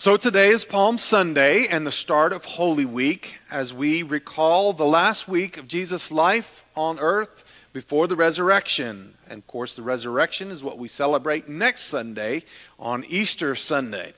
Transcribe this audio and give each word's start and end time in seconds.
So 0.00 0.16
today 0.16 0.50
is 0.50 0.64
Palm 0.64 0.96
Sunday 0.96 1.66
and 1.66 1.84
the 1.84 1.90
start 1.90 2.32
of 2.32 2.44
Holy 2.44 2.84
Week 2.84 3.40
as 3.50 3.74
we 3.74 4.04
recall 4.04 4.72
the 4.72 4.84
last 4.84 5.26
week 5.26 5.56
of 5.56 5.66
Jesus' 5.66 6.12
life 6.12 6.64
on 6.76 7.00
earth 7.00 7.42
before 7.72 8.06
the 8.06 8.14
resurrection. 8.14 9.14
And 9.28 9.38
of 9.38 9.48
course, 9.48 9.74
the 9.74 9.82
resurrection 9.82 10.52
is 10.52 10.62
what 10.62 10.78
we 10.78 10.86
celebrate 10.86 11.48
next 11.48 11.86
Sunday 11.86 12.44
on 12.78 13.04
Easter 13.08 13.56
Sunday. 13.56 14.12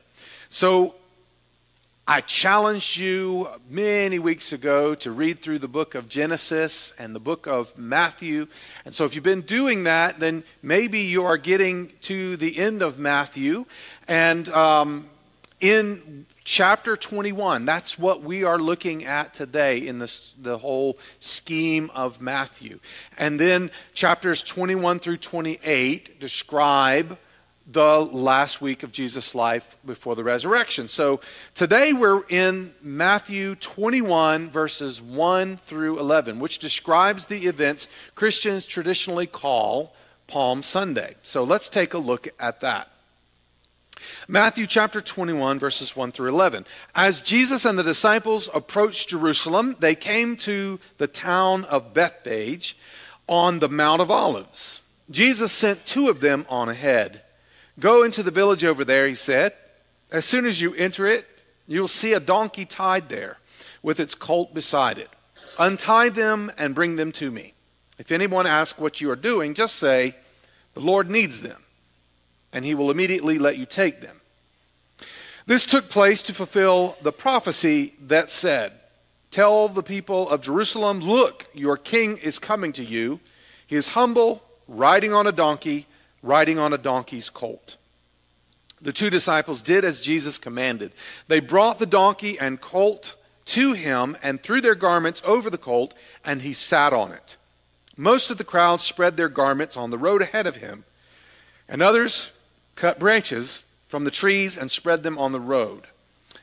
So 0.51 0.97
I 2.07 2.21
challenged 2.21 2.99
you 2.99 3.49
many 3.71 4.19
weeks 4.19 4.53
ago 4.53 4.95
to 4.97 5.11
read 5.11 5.39
through 5.39 5.61
the 5.61 5.67
book 5.67 5.95
of 5.95 6.11
Genesis 6.11 6.93
and 6.99 7.15
the 7.15 7.21
book 7.21 7.47
of 7.47 7.79
Matthew. 7.79 8.49
And 8.85 8.95
so, 8.95 9.07
if 9.07 9.15
you've 9.15 9.25
been 9.25 9.41
doing 9.41 9.85
that, 9.85 10.21
then 10.21 10.45
maybe 10.63 11.01
you 11.01 11.25
are 11.25 11.39
getting 11.39 11.91
to 12.03 12.37
the 12.37 12.59
end 12.59 12.83
of 12.83 12.99
Matthew. 12.99 13.65
And 14.07 14.47
um, 14.51 15.07
in 15.61 16.27
chapter 16.45 16.97
21. 16.97 17.65
That's 17.65 17.99
what 17.99 18.23
we 18.23 18.45
are 18.45 18.59
looking 18.59 19.05
at 19.05 19.35
today 19.35 19.87
in 19.87 19.99
this, 19.99 20.35
the 20.41 20.59
whole 20.59 20.99
scheme 21.19 21.91
of 21.95 22.21
Matthew. 22.21 22.81
And 23.19 23.39
then 23.39 23.71
chapters 23.95 24.43
21 24.43 24.99
through 24.99 25.19
28 25.19 26.19
describe 26.19 27.19
the 27.71 28.01
last 28.01 28.61
week 28.61 28.83
of 28.83 28.91
Jesus' 28.91 29.35
life 29.35 29.77
before 29.87 30.17
the 30.17 30.25
resurrection. 30.25 30.89
So 30.89 31.21
today 31.55 31.93
we're 31.93 32.25
in 32.29 32.73
Matthew 32.83 33.55
21, 33.55 34.51
verses 34.51 35.01
1 35.01 35.57
through 35.59 36.01
11, 36.01 36.41
which 36.41 36.59
describes 36.59 37.27
the 37.27 37.47
events 37.47 37.87
Christians 38.17 38.67
traditionally 38.67 39.27
call 39.27 39.95
Palm 40.27 40.63
Sunday. 40.63 41.15
So 41.23 41.45
let's 41.45 41.69
take 41.69 41.95
a 41.95 41.99
look 41.99 42.29
at 42.41 42.61
that. 42.61 42.90
Matthew 44.29 44.67
chapter 44.67 45.01
21, 45.01 45.59
verses 45.59 45.97
1 45.97 46.13
through 46.13 46.29
11. 46.29 46.67
As 46.95 47.21
Jesus 47.21 47.65
and 47.65 47.79
the 47.79 47.83
disciples 47.83 48.49
approached 48.55 49.09
Jerusalem, 49.09 49.77
they 49.81 49.95
came 49.95 50.37
to 50.39 50.79
the 50.99 51.07
town 51.07 51.65
of 51.65 51.95
Bethphage 51.95 52.77
on 53.29 53.59
the 53.59 53.69
Mount 53.69 54.01
of 54.01 54.11
Olives. 54.11 54.81
Jesus 55.11 55.53
sent 55.53 55.87
two 55.87 56.09
of 56.09 56.21
them 56.21 56.47
on 56.49 56.69
ahead. 56.69 57.23
Go 57.79 58.03
into 58.03 58.23
the 58.23 58.31
village 58.31 58.65
over 58.65 58.85
there, 58.85 59.09
he 59.09 59.15
said. 59.15 59.55
As 60.11 60.25
soon 60.25 60.47
as 60.47 60.61
you 60.61 60.75
enter 60.75 61.07
it, 61.07 61.27
you'll 61.67 61.89
see 61.89 62.13
a 62.13 62.21
donkey 62.21 62.65
tied 62.65 63.09
there 63.09 63.39
with 63.83 64.01
its 64.01 64.15
colt 64.15 64.55
beside 64.55 64.99
it. 64.99 65.11
Untie 65.59 66.09
them 66.09 66.51
and 66.57 66.75
bring 66.75 66.97
them 66.97 67.13
to 67.13 67.31
me. 67.31 67.55
If 67.99 68.13
anyone 68.13 68.47
asks 68.47 68.79
what 68.79 69.01
you 69.01 69.11
are 69.11 69.17
doing, 69.17 69.55
just 69.55 69.77
say, 69.77 70.15
The 70.75 70.81
Lord 70.81 71.11
needs 71.11 71.43
them 71.43 71.63
and 72.53 72.65
he 72.65 72.75
will 72.75 72.91
immediately 72.91 73.39
let 73.39 73.59
you 73.59 73.67
take 73.67 74.01
them. 74.01 74.21
This 75.47 75.67
took 75.67 75.89
place 75.89 76.23
to 76.23 76.35
fulfill 76.35 76.97
the 77.03 77.13
prophecy 77.13 77.95
that 78.07 78.31
said, 78.31 78.73
Tell 79.31 79.69
the 79.69 79.83
people 79.83 80.29
of 80.29 80.43
Jerusalem, 80.43 81.01
look, 81.01 81.49
your 81.55 81.77
king 81.77 82.19
is 82.19 82.39
coming 82.39 82.73
to 82.73 82.85
you. 82.85 83.21
He 83.67 83.77
is 83.77 83.91
humble, 83.91 84.43
riding 84.67 85.13
on 85.13 85.27
a 85.27 85.33
donkey, 85.33 85.87
riding 86.23 86.59
on 86.59 86.73
a 86.73 86.79
donkey's 86.79 87.31
colt. 87.31 87.77
The 88.83 88.93
two 88.93 89.11
disciples 89.11 89.63
did 89.63 89.85
as 89.85 90.01
Jesus 90.01 90.39
commanded. 90.39 90.93
They 91.29 91.41
brought 91.41 91.79
the 91.79 91.87
donkey 91.87 92.39
and 92.39 92.61
colt 92.61 93.15
to 93.47 93.73
him 93.73 94.17
and 94.23 94.43
threw 94.43 94.61
their 94.61 94.75
garments 94.75 95.23
over 95.25 95.51
the 95.51 95.59
colt, 95.59 95.95
and 96.25 96.43
he 96.43 96.53
sat 96.53 96.93
on 96.93 97.13
it. 97.13 97.37
Most 97.97 98.31
of 98.31 98.39
the 98.39 98.45
crowd 98.45 98.81
spread 98.81 99.17
their 99.17 99.29
garments 99.29 99.77
on 99.77 99.91
the 99.91 99.99
road 99.99 100.23
ahead 100.23 100.47
of 100.47 100.57
him, 100.57 100.85
and 101.69 101.83
others 101.83 102.31
cut 102.81 102.99
branches 102.99 103.67
from 103.85 104.05
the 104.05 104.11
trees 104.11 104.57
and 104.57 104.71
spread 104.71 105.03
them 105.03 105.19
on 105.19 105.33
the 105.33 105.41
road. 105.41 105.87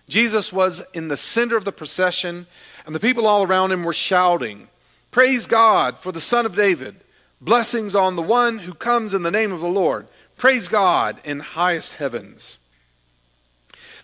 Jesus 0.07 0.53
was 0.53 0.85
in 0.93 1.07
the 1.07 1.17
center 1.17 1.57
of 1.57 1.65
the 1.65 1.71
procession, 1.71 2.45
and 2.85 2.93
the 2.93 2.99
people 2.99 3.25
all 3.25 3.43
around 3.43 3.71
him 3.71 3.83
were 3.83 3.91
shouting, 3.91 4.69
Praise 5.09 5.47
God 5.47 5.97
for 5.97 6.11
the 6.11 6.21
Son 6.21 6.45
of 6.45 6.55
David! 6.55 6.97
Blessings 7.41 7.95
on 7.95 8.15
the 8.15 8.21
one 8.21 8.59
who 8.59 8.73
comes 8.73 9.15
in 9.15 9.23
the 9.23 9.31
name 9.31 9.51
of 9.51 9.61
the 9.61 9.67
Lord! 9.67 10.07
Praise 10.37 10.67
God 10.67 11.19
in 11.23 11.39
highest 11.39 11.93
heavens! 11.93 12.59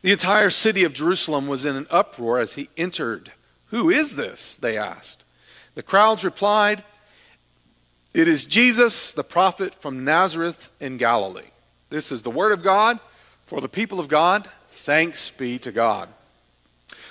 The 0.01 0.11
entire 0.11 0.49
city 0.49 0.83
of 0.83 0.93
Jerusalem 0.93 1.47
was 1.47 1.65
in 1.65 1.75
an 1.75 1.87
uproar 1.91 2.39
as 2.39 2.53
he 2.53 2.69
entered. 2.75 3.31
Who 3.67 3.89
is 3.91 4.15
this? 4.15 4.55
They 4.55 4.77
asked. 4.77 5.23
The 5.75 5.83
crowds 5.83 6.25
replied, 6.25 6.83
It 8.13 8.27
is 8.27 8.45
Jesus, 8.45 9.11
the 9.11 9.23
prophet 9.23 9.75
from 9.75 10.03
Nazareth 10.03 10.71
in 10.79 10.97
Galilee. 10.97 11.52
This 11.93 12.11
is 12.11 12.23
the 12.23 12.31
Word 12.31 12.53
of 12.53 12.63
God 12.63 12.99
for 13.45 13.61
the 13.61 13.69
people 13.69 13.99
of 13.99 14.07
God. 14.07 14.49
Thanks 14.71 15.29
be 15.29 15.59
to 15.59 15.71
God. 15.71 16.09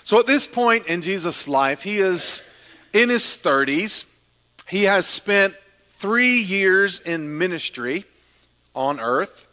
So 0.03 0.19
at 0.19 0.27
this 0.27 0.49
point 0.49 0.89
in 0.89 1.03
Jesus' 1.03 1.47
life, 1.47 1.85
he 1.85 1.99
is 1.99 2.43
in 2.93 3.09
his 3.09 3.23
30s. 3.23 4.07
He 4.67 4.83
has 4.83 5.07
spent 5.07 5.55
three 5.99 6.41
years 6.41 6.99
in 6.99 7.39
ministry 7.39 8.07
on 8.75 8.99
earth. 8.99 9.47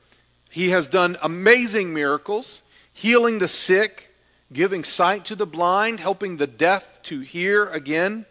He 0.50 0.72
has 0.72 0.88
done 0.88 1.16
amazing 1.22 1.94
miracles, 1.94 2.64
healing 2.92 3.38
the 3.38 3.48
sick, 3.48 4.10
giving 4.52 4.84
sight 4.84 5.26
to 5.26 5.36
the 5.36 5.46
blind, 5.46 6.00
helping 6.00 6.38
the 6.38 6.48
deaf 6.48 7.04
to 7.04 7.20
hear 7.20 7.68
again. 7.68 8.26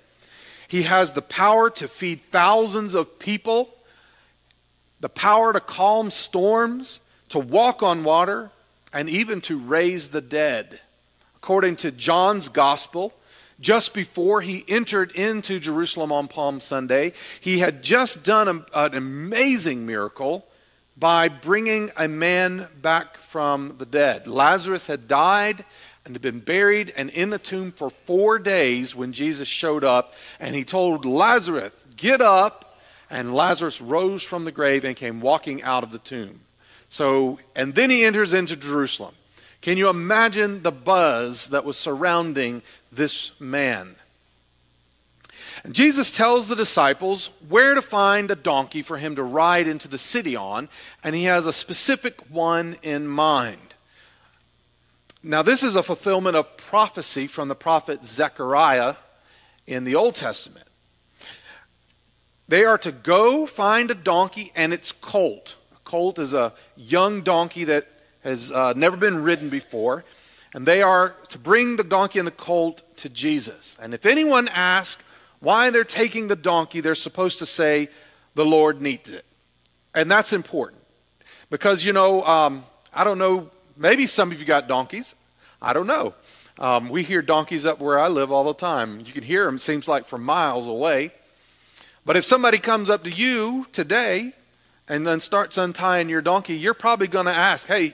He 0.66 0.82
has 0.82 1.12
the 1.12 1.22
power 1.22 1.70
to 1.70 1.86
feed 1.86 2.22
thousands 2.32 2.96
of 2.96 3.20
people 3.20 3.72
the 5.00 5.08
power 5.08 5.52
to 5.52 5.60
calm 5.60 6.10
storms, 6.10 7.00
to 7.28 7.38
walk 7.38 7.82
on 7.82 8.04
water, 8.04 8.50
and 8.92 9.08
even 9.08 9.40
to 9.42 9.58
raise 9.58 10.08
the 10.08 10.20
dead. 10.20 10.80
According 11.36 11.76
to 11.76 11.90
John's 11.90 12.48
gospel, 12.48 13.12
just 13.60 13.92
before 13.94 14.40
he 14.40 14.64
entered 14.68 15.10
into 15.12 15.58
Jerusalem 15.58 16.12
on 16.12 16.28
Palm 16.28 16.60
Sunday, 16.60 17.12
he 17.40 17.58
had 17.58 17.82
just 17.82 18.22
done 18.22 18.48
a, 18.48 18.64
an 18.74 18.94
amazing 18.94 19.84
miracle 19.86 20.46
by 20.96 21.28
bringing 21.28 21.90
a 21.96 22.08
man 22.08 22.66
back 22.80 23.18
from 23.18 23.76
the 23.78 23.86
dead. 23.86 24.26
Lazarus 24.26 24.86
had 24.86 25.06
died 25.06 25.64
and 26.04 26.14
had 26.14 26.22
been 26.22 26.40
buried 26.40 26.92
and 26.96 27.10
in 27.10 27.30
the 27.30 27.38
tomb 27.38 27.70
for 27.70 27.90
four 27.90 28.38
days 28.38 28.96
when 28.96 29.12
Jesus 29.12 29.46
showed 29.46 29.84
up, 29.84 30.14
and 30.40 30.54
he 30.54 30.64
told 30.64 31.04
Lazarus, 31.04 31.72
Get 31.96 32.20
up 32.20 32.67
and 33.10 33.34
Lazarus 33.34 33.80
rose 33.80 34.22
from 34.22 34.44
the 34.44 34.52
grave 34.52 34.84
and 34.84 34.96
came 34.96 35.20
walking 35.20 35.62
out 35.62 35.82
of 35.82 35.92
the 35.92 35.98
tomb. 35.98 36.40
So, 36.88 37.38
and 37.54 37.74
then 37.74 37.90
he 37.90 38.04
enters 38.04 38.32
into 38.32 38.56
Jerusalem. 38.56 39.14
Can 39.60 39.76
you 39.76 39.88
imagine 39.88 40.62
the 40.62 40.72
buzz 40.72 41.48
that 41.48 41.64
was 41.64 41.76
surrounding 41.76 42.62
this 42.92 43.38
man? 43.40 43.96
And 45.64 45.74
Jesus 45.74 46.12
tells 46.12 46.48
the 46.48 46.54
disciples 46.54 47.30
where 47.48 47.74
to 47.74 47.82
find 47.82 48.30
a 48.30 48.36
donkey 48.36 48.82
for 48.82 48.98
him 48.98 49.16
to 49.16 49.22
ride 49.22 49.66
into 49.66 49.88
the 49.88 49.98
city 49.98 50.36
on, 50.36 50.68
and 51.02 51.16
he 51.16 51.24
has 51.24 51.46
a 51.46 51.52
specific 51.52 52.20
one 52.30 52.76
in 52.82 53.08
mind. 53.08 53.74
Now, 55.22 55.42
this 55.42 55.64
is 55.64 55.74
a 55.74 55.82
fulfillment 55.82 56.36
of 56.36 56.56
prophecy 56.56 57.26
from 57.26 57.48
the 57.48 57.56
prophet 57.56 58.04
Zechariah 58.04 58.94
in 59.66 59.82
the 59.82 59.96
Old 59.96 60.14
Testament. 60.14 60.67
They 62.48 62.64
are 62.64 62.78
to 62.78 62.92
go 62.92 63.46
find 63.46 63.90
a 63.90 63.94
donkey 63.94 64.50
and 64.56 64.72
its 64.72 64.90
colt. 64.90 65.56
A 65.74 65.78
colt 65.84 66.18
is 66.18 66.32
a 66.32 66.54
young 66.76 67.20
donkey 67.22 67.64
that 67.64 67.86
has 68.24 68.50
uh, 68.50 68.72
never 68.74 68.96
been 68.96 69.22
ridden 69.22 69.50
before. 69.50 70.04
And 70.54 70.66
they 70.66 70.80
are 70.80 71.10
to 71.28 71.38
bring 71.38 71.76
the 71.76 71.84
donkey 71.84 72.18
and 72.18 72.26
the 72.26 72.32
colt 72.32 72.82
to 72.96 73.10
Jesus. 73.10 73.76
And 73.80 73.92
if 73.92 74.06
anyone 74.06 74.48
asks 74.48 75.02
why 75.40 75.68
they're 75.68 75.84
taking 75.84 76.28
the 76.28 76.36
donkey, 76.36 76.80
they're 76.80 76.94
supposed 76.94 77.38
to 77.38 77.46
say, 77.46 77.88
The 78.34 78.46
Lord 78.46 78.80
needs 78.80 79.12
it. 79.12 79.26
And 79.94 80.10
that's 80.10 80.32
important. 80.32 80.82
Because, 81.50 81.84
you 81.84 81.92
know, 81.92 82.24
um, 82.24 82.64
I 82.94 83.04
don't 83.04 83.18
know, 83.18 83.50
maybe 83.76 84.06
some 84.06 84.32
of 84.32 84.38
you 84.40 84.46
got 84.46 84.68
donkeys. 84.68 85.14
I 85.60 85.72
don't 85.72 85.86
know. 85.86 86.14
Um, 86.58 86.88
we 86.88 87.02
hear 87.02 87.22
donkeys 87.22 87.66
up 87.66 87.78
where 87.78 87.98
I 87.98 88.08
live 88.08 88.32
all 88.32 88.44
the 88.44 88.54
time. 88.54 89.00
You 89.00 89.12
can 89.12 89.22
hear 89.22 89.44
them, 89.44 89.56
it 89.56 89.60
seems 89.60 89.86
like, 89.86 90.06
from 90.06 90.24
miles 90.24 90.66
away. 90.66 91.12
But 92.08 92.16
if 92.16 92.24
somebody 92.24 92.56
comes 92.56 92.88
up 92.88 93.04
to 93.04 93.10
you 93.10 93.66
today 93.70 94.32
and 94.88 95.06
then 95.06 95.20
starts 95.20 95.58
untying 95.58 96.08
your 96.08 96.22
donkey, 96.22 96.54
you're 96.54 96.72
probably 96.72 97.06
going 97.06 97.26
to 97.26 97.32
ask, 97.32 97.66
hey, 97.66 97.92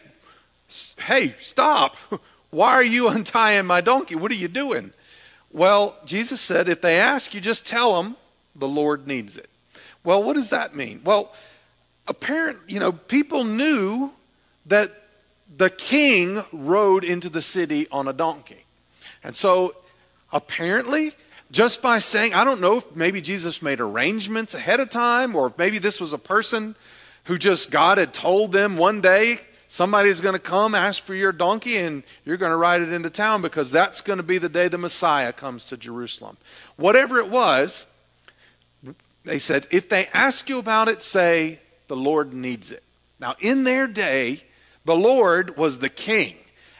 hey, 1.01 1.35
stop. 1.41 1.97
Why 2.51 2.75
are 2.75 2.85
you 2.85 3.09
untying 3.19 3.67
my 3.67 3.81
donkey? 3.81 4.15
What 4.15 4.31
are 4.31 4.37
you 4.37 4.47
doing? 4.47 4.93
Well, 5.51 5.99
Jesus 6.05 6.41
said, 6.41 6.69
if 6.69 6.81
they 6.81 7.01
ask 7.01 7.35
you, 7.35 7.41
just 7.41 7.67
tell 7.67 8.01
them 8.01 8.15
the 8.55 8.69
Lord 8.69 9.09
needs 9.09 9.37
it. 9.37 9.51
Well, 10.05 10.23
what 10.23 10.37
does 10.37 10.51
that 10.51 10.77
mean? 10.77 11.01
Well, 11.03 11.35
apparent, 12.07 12.59
you 12.69 12.79
know, 12.79 12.93
people 12.93 13.43
knew 13.43 14.13
that 14.67 14.93
the 15.57 15.71
king 15.71 16.41
rode 16.53 17.03
into 17.03 17.29
the 17.29 17.43
city 17.43 17.89
on 17.91 18.07
a 18.07 18.13
donkey. 18.13 18.65
And 19.25 19.35
so 19.35 19.75
apparently 20.33 21.15
just 21.55 21.81
by 21.81 22.01
saying, 22.01 22.35
I 22.35 22.45
don't 22.45 22.61
know 22.61 22.79
if 22.79 22.97
maybe 22.97 23.21
Jesus 23.21 23.63
made 23.63 23.81
arrangements 23.81 24.55
ahead 24.55 24.81
of 24.81 24.91
time 24.91 25.37
or 25.37 25.47
if 25.47 25.57
maybe 25.57 25.79
this 25.79 26.01
was 26.01 26.13
a 26.13 26.19
person 26.19 26.75
who 27.25 27.39
just 27.39 27.71
God 27.71 27.97
had 27.97 28.13
told 28.13 28.51
them 28.51 28.77
one 28.77 29.01
day, 29.01 29.39
somebody's 29.69 30.21
going 30.21 30.35
to 30.35 30.41
come 30.41 30.75
ask 30.75 31.05
for 31.05 31.15
your 31.15 31.31
donkey 31.31 31.77
and 31.77 32.03
you're 32.25 32.37
going 32.37 32.51
to 32.51 32.57
ride 32.57 32.83
it 32.83 32.93
into 32.93 33.09
town 33.09 33.41
because 33.41 33.71
that's 33.71 34.01
going 34.01 34.17
to 34.17 34.25
be 34.25 34.37
the 34.37 34.49
day 34.49 34.67
the 34.67 34.79
Messiah 34.79 35.33
comes 35.33 35.65
to 35.67 35.77
Jerusalem. 35.77 36.37
Whatever 36.75 37.19
it 37.19 37.29
was, 37.29 37.87
they 39.23 39.39
said, 39.39 39.69
if 39.71 39.89
they 39.89 40.07
ask 40.07 40.49
you 40.49 40.59
about 40.59 40.89
it, 40.89 41.03
say, 41.03 41.61
the 41.87 41.97
Lord 41.97 42.35
needs 42.35 42.73
it. 42.73 42.83
Now, 43.21 43.37
in 43.39 43.63
their 43.63 43.87
day, 43.87 44.43
the 44.85 44.97
Lord 44.97 45.57
was 45.57 45.79
the 45.79 45.89
king, 45.89 46.35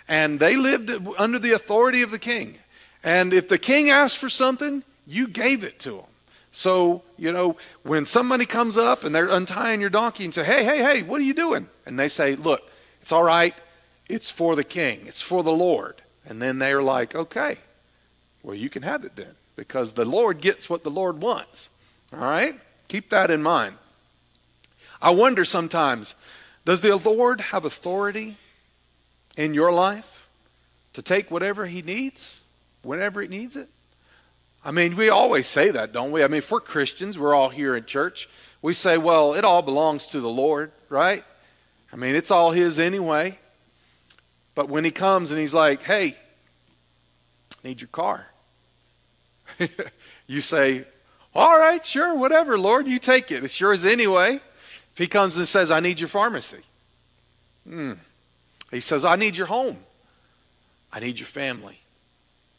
and 0.09 0.41
they 0.41 0.57
lived 0.57 0.91
under 1.17 1.39
the 1.39 1.53
authority 1.53 2.03
of 2.03 2.11
the 2.11 2.19
king. 2.19 2.59
And 3.05 3.35
if 3.35 3.49
the 3.49 3.59
king 3.59 3.91
asked 3.91 4.17
for 4.17 4.31
something, 4.31 4.83
you 5.07 5.29
gave 5.29 5.63
it 5.63 5.79
to 5.81 5.99
him. 5.99 6.07
So, 6.51 7.03
you 7.19 7.33
know, 7.33 7.57
when 7.83 8.07
somebody 8.07 8.47
comes 8.47 8.77
up 8.79 9.05
and 9.05 9.15
they're 9.15 9.29
untying 9.29 9.81
your 9.81 9.91
donkey 9.91 10.25
and 10.25 10.33
say, 10.33 10.45
hey, 10.45 10.65
hey, 10.65 10.79
hey, 10.79 11.03
what 11.03 11.21
are 11.21 11.25
you 11.25 11.35
doing? 11.35 11.69
And 11.85 11.99
they 11.99 12.09
say, 12.09 12.35
look, 12.37 12.71
it's 13.03 13.13
all 13.13 13.25
right. 13.25 13.55
It's 14.09 14.31
for 14.31 14.57
the 14.57 14.65
king. 14.65 15.01
It's 15.07 15.21
for 15.21 15.43
the 15.43 15.53
Lord. 15.53 16.01
And 16.25 16.41
then 16.41 16.59
they're 16.59 16.83
like, 16.83 17.15
okay, 17.15 17.59
well, 18.43 18.55
you 18.55 18.71
can 18.71 18.83
have 18.83 19.05
it 19.05 19.17
then 19.17 19.35
because 19.57 19.93
the 19.93 20.05
Lord 20.05 20.41
gets 20.41 20.71
what 20.71 20.83
the 20.83 20.91
Lord 20.91 21.21
wants. 21.21 21.71
All 22.13 22.21
right? 22.21 22.59
Keep 22.89 23.11
that 23.11 23.31
in 23.31 23.43
mind. 23.43 23.77
I 25.03 25.11
wonder 25.11 25.45
sometimes, 25.45 26.15
does 26.65 26.81
the 26.81 26.97
Lord 26.97 27.41
have 27.41 27.65
authority 27.65 28.39
in 29.37 29.53
your 29.53 29.73
life 29.73 30.29
to 30.93 31.03
take 31.03 31.31
whatever 31.31 31.67
he 31.67 31.83
needs 31.83 32.44
whenever 32.85 33.23
he 33.23 33.29
needs 33.29 33.57
it? 33.57 33.69
I 34.65 34.71
mean, 34.71 34.97
we 34.97 35.11
always 35.11 35.47
say 35.47 35.71
that, 35.71 35.93
don't 35.93 36.11
we? 36.11 36.25
I 36.25 36.29
mean, 36.29 36.39
if 36.39 36.51
we're 36.51 36.61
Christians, 36.61 37.19
we're 37.19 37.35
all 37.35 37.51
here 37.51 37.77
in 37.77 37.85
church. 37.85 38.29
We 38.63 38.73
say, 38.73 38.97
well, 38.97 39.35
it 39.35 39.45
all 39.45 39.61
belongs 39.61 40.07
to 40.07 40.21
the 40.21 40.29
Lord, 40.29 40.73
right? 40.89 41.23
I 41.93 41.97
mean, 41.97 42.15
it's 42.15 42.31
all 42.31 42.51
His 42.51 42.81
anyway. 42.81 43.39
But 44.55 44.71
when 44.71 44.85
He 44.85 44.91
comes 44.91 45.31
and 45.31 45.39
He's 45.39 45.53
like, 45.53 45.83
hey, 45.83 46.17
need 47.63 47.83
your 47.83 47.89
car, 47.89 48.27
you 50.27 50.41
say, 50.41 50.87
all 51.35 51.59
right, 51.59 51.85
sure, 51.85 52.15
whatever, 52.15 52.57
Lord, 52.57 52.87
you 52.87 52.99
take 52.99 53.31
it. 53.31 53.45
It's 53.45 53.61
yours 53.61 53.85
anyway. 53.85 54.37
If 54.93 54.99
He 54.99 55.09
comes 55.09 55.37
and 55.37 55.47
says, 55.47 55.71
I 55.71 55.81
need 55.81 56.01
your 56.01 56.09
pharmacy, 56.09 56.63
hmm. 57.69 57.93
He 58.71 58.81
says, 58.81 59.05
I 59.05 59.17
need 59.17 59.37
your 59.37 59.47
home, 59.47 59.77
I 60.91 61.01
need 61.01 61.19
your 61.19 61.27
family. 61.27 61.84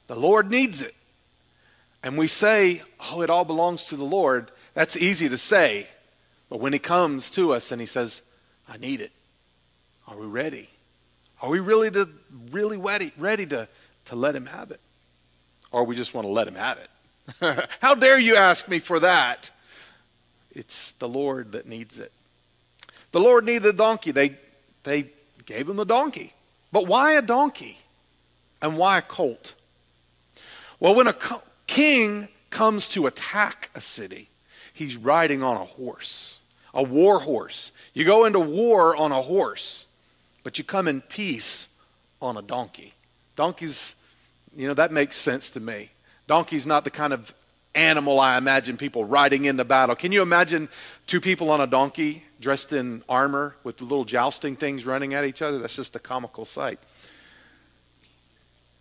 The 0.07 0.15
Lord 0.15 0.49
needs 0.49 0.81
it 0.81 0.95
and 2.05 2.19
we 2.19 2.27
say, 2.27 2.83
oh, 3.11 3.21
it 3.21 3.31
all 3.31 3.45
belongs 3.45 3.85
to 3.85 3.97
the 3.97 4.05
Lord, 4.05 4.51
that's 4.75 4.95
easy 4.95 5.27
to 5.27 5.37
say. 5.37 5.87
But 6.51 6.59
when 6.59 6.71
He 6.71 6.77
comes 6.77 7.31
to 7.31 7.51
us 7.51 7.71
and 7.71 7.81
He 7.81 7.87
says, 7.87 8.21
I 8.69 8.77
need 8.77 9.01
it, 9.01 9.11
are 10.07 10.15
we 10.15 10.27
ready? 10.27 10.69
Are 11.41 11.49
we 11.49 11.59
really, 11.59 11.89
to, 11.89 12.07
really 12.51 12.77
ready, 12.77 13.11
ready 13.17 13.47
to, 13.47 13.67
to 14.05 14.15
let 14.15 14.35
Him 14.35 14.45
have 14.45 14.69
it? 14.69 14.79
Or 15.71 15.83
we 15.83 15.95
just 15.95 16.13
want 16.13 16.25
to 16.25 16.31
let 16.31 16.47
Him 16.47 16.53
have 16.53 16.77
it? 16.77 17.69
How 17.81 17.95
dare 17.95 18.19
you 18.19 18.35
ask 18.35 18.67
me 18.67 18.77
for 18.77 18.99
that? 18.99 19.49
It's 20.51 20.91
the 20.93 21.09
Lord 21.09 21.53
that 21.53 21.67
needs 21.67 21.99
it. 21.99 22.11
The 23.13 23.19
Lord 23.19 23.45
needed 23.45 23.65
a 23.65 23.73
donkey. 23.73 24.11
They, 24.11 24.37
they 24.83 25.09
gave 25.47 25.67
him 25.67 25.79
a 25.79 25.85
donkey. 25.85 26.33
But 26.71 26.85
why 26.85 27.13
a 27.13 27.23
donkey? 27.23 27.79
And 28.61 28.77
why 28.77 28.99
a 28.99 29.01
colt? 29.01 29.55
Well, 30.79 30.95
when 30.95 31.07
a, 31.07 31.15
king 31.67 32.29
comes 32.49 32.89
to 32.89 33.07
attack 33.07 33.69
a 33.75 33.81
city, 33.81 34.29
he's 34.73 34.97
riding 34.97 35.43
on 35.43 35.57
a 35.57 35.65
horse, 35.65 36.39
a 36.73 36.83
war 36.83 37.19
horse. 37.19 37.71
You 37.93 38.05
go 38.05 38.25
into 38.25 38.39
war 38.39 38.95
on 38.95 39.11
a 39.11 39.21
horse, 39.21 39.85
but 40.43 40.57
you 40.57 40.63
come 40.63 40.87
in 40.87 41.01
peace 41.01 41.67
on 42.21 42.37
a 42.37 42.41
donkey. 42.41 42.93
Donkeys, 43.35 43.95
you 44.55 44.67
know, 44.67 44.73
that 44.73 44.91
makes 44.91 45.17
sense 45.17 45.49
to 45.51 45.59
me. 45.59 45.91
Donkey's 46.27 46.65
not 46.65 46.83
the 46.83 46.91
kind 46.91 47.13
of 47.13 47.33
animal 47.75 48.19
I 48.19 48.37
imagine 48.37 48.77
people 48.77 49.03
riding 49.03 49.45
into 49.45 49.65
battle. 49.65 49.95
Can 49.95 50.11
you 50.11 50.21
imagine 50.21 50.69
two 51.07 51.19
people 51.19 51.51
on 51.51 51.59
a 51.59 51.67
donkey 51.67 52.23
dressed 52.39 52.71
in 52.71 53.03
armor 53.09 53.55
with 53.63 53.77
the 53.77 53.83
little 53.83 54.05
jousting 54.05 54.55
things 54.55 54.85
running 54.85 55.13
at 55.13 55.25
each 55.25 55.41
other? 55.41 55.59
That's 55.59 55.75
just 55.75 55.95
a 55.95 55.99
comical 55.99 56.45
sight. 56.45 56.79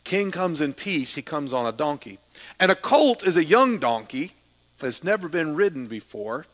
King 0.04 0.30
comes 0.30 0.60
in 0.60 0.74
peace, 0.74 1.14
he 1.14 1.22
comes 1.22 1.52
on 1.52 1.66
a 1.66 1.72
donkey. 1.72 2.18
And 2.60 2.70
a 2.70 2.76
colt 2.76 3.26
is 3.26 3.36
a 3.36 3.44
young 3.44 3.78
donkey 3.78 4.32
that's 4.78 5.02
never 5.02 5.28
been 5.28 5.54
ridden 5.54 5.86
before. 5.86 6.46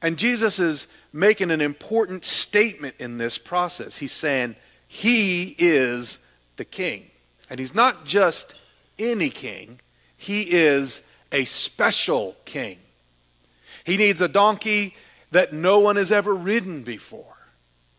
And 0.00 0.16
Jesus 0.16 0.58
is 0.58 0.86
making 1.12 1.50
an 1.50 1.60
important 1.60 2.24
statement 2.24 2.96
in 2.98 3.18
this 3.18 3.38
process. 3.38 3.96
He's 3.96 4.12
saying, 4.12 4.56
He 4.88 5.54
is 5.58 6.18
the 6.56 6.64
king. 6.64 7.10
And 7.50 7.60
He's 7.60 7.74
not 7.74 8.04
just 8.06 8.54
any 8.98 9.30
king, 9.30 9.80
He 10.16 10.42
is 10.42 11.02
a 11.30 11.44
special 11.44 12.36
king. 12.44 12.78
He 13.84 13.96
needs 13.98 14.22
a 14.22 14.28
donkey 14.28 14.94
that 15.30 15.52
no 15.52 15.78
one 15.78 15.96
has 15.96 16.10
ever 16.10 16.34
ridden 16.34 16.82
before 16.82 17.36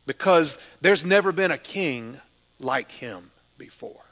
because 0.05 0.57
there's 0.81 1.05
never 1.05 1.31
been 1.31 1.51
a 1.51 1.57
king 1.57 2.19
like 2.59 2.91
him 2.91 3.31
before. 3.57 4.03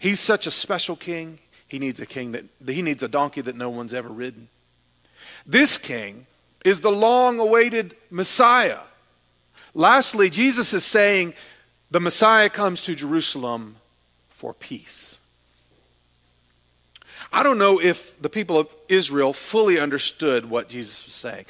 He's 0.00 0.18
such 0.18 0.46
a 0.46 0.50
special 0.50 0.96
king. 0.96 1.38
He 1.68 1.78
needs 1.78 2.00
a 2.00 2.06
king 2.06 2.32
that 2.32 2.46
he 2.66 2.80
needs 2.82 3.02
a 3.02 3.08
donkey 3.08 3.42
that 3.42 3.54
no 3.54 3.68
one's 3.68 3.94
ever 3.94 4.08
ridden. 4.08 4.48
This 5.46 5.76
king 5.76 6.26
is 6.64 6.80
the 6.80 6.90
long 6.90 7.38
awaited 7.38 7.94
Messiah. 8.10 8.80
Lastly, 9.74 10.30
Jesus 10.30 10.72
is 10.72 10.84
saying 10.84 11.34
the 11.90 12.00
Messiah 12.00 12.48
comes 12.48 12.82
to 12.84 12.94
Jerusalem 12.94 13.76
for 14.30 14.54
peace. 14.54 15.18
I 17.30 17.42
don't 17.42 17.58
know 17.58 17.78
if 17.78 18.20
the 18.22 18.30
people 18.30 18.58
of 18.58 18.74
Israel 18.88 19.34
fully 19.34 19.78
understood 19.78 20.48
what 20.48 20.70
Jesus 20.70 21.04
was 21.04 21.14
saying. 21.14 21.44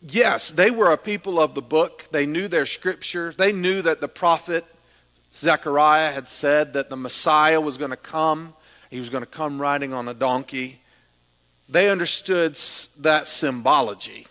Yes, 0.00 0.52
they 0.52 0.70
were 0.70 0.92
a 0.92 0.96
people 0.96 1.40
of 1.40 1.56
the 1.56 1.62
book. 1.62 2.06
They 2.12 2.26
knew 2.26 2.46
their 2.46 2.64
scripture. 2.64 3.34
They 3.36 3.52
knew 3.52 3.82
that 3.82 4.00
the 4.00 4.08
prophet 4.08 4.64
Zechariah 5.32 6.10
had 6.10 6.28
said 6.28 6.72
that 6.72 6.90
the 6.90 6.96
Messiah 6.96 7.60
was 7.60 7.76
going 7.76 7.90
to 7.90 7.96
come. 7.96 8.54
He 8.90 8.98
was 8.98 9.10
going 9.10 9.22
to 9.22 9.26
come 9.26 9.60
riding 9.60 9.92
on 9.92 10.08
a 10.08 10.14
donkey. 10.14 10.80
They 11.68 11.90
understood 11.90 12.58
that 12.98 13.26
symbology. 13.26 14.26